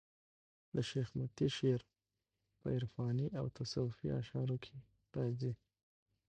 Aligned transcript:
د 0.75 0.77
شېخ 0.89 1.07
متي 1.17 1.47
شعر 1.57 1.81
په 2.59 2.67
عرفاني 2.75 3.27
او 3.39 3.45
تصوفي 3.57 4.07
اشعارو 4.19 4.57
کښي 4.63 4.79
راځي. 5.15 5.53